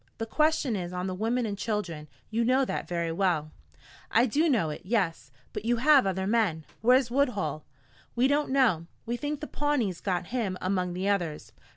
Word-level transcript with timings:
The 0.17 0.25
question 0.25 0.75
is 0.75 0.93
on 0.93 1.05
the 1.05 1.13
women 1.13 1.45
and 1.45 1.55
children. 1.55 2.07
You 2.31 2.43
know 2.43 2.65
that 2.65 2.87
very 2.87 3.11
well." 3.11 3.51
"I 4.09 4.25
do 4.25 4.49
know 4.49 4.71
it 4.71 4.81
yes. 4.83 5.29
But 5.53 5.63
you 5.63 5.77
have 5.77 6.07
other 6.07 6.25
men. 6.25 6.65
Where's 6.81 7.11
Woodhull?" 7.11 7.65
"We 8.15 8.27
don't 8.27 8.49
know. 8.49 8.87
We 9.05 9.15
think 9.15 9.41
the 9.41 9.45
Pawnees 9.45 10.01
got 10.01 10.25
him 10.33 10.57
among 10.59 10.93
the 10.93 11.07
others." 11.07 11.51